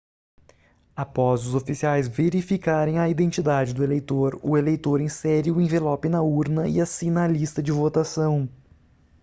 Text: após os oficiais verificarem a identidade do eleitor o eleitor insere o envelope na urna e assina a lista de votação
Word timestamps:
após 0.95 1.45
os 1.45 1.53
oficiais 1.53 2.07
verificarem 2.07 2.97
a 2.97 3.07
identidade 3.07 3.71
do 3.71 3.83
eleitor 3.83 4.39
o 4.41 4.57
eleitor 4.57 4.99
insere 4.99 5.51
o 5.51 5.61
envelope 5.61 6.09
na 6.09 6.23
urna 6.23 6.67
e 6.67 6.81
assina 6.81 7.25
a 7.25 7.27
lista 7.27 7.61
de 7.61 7.71
votação 7.71 8.49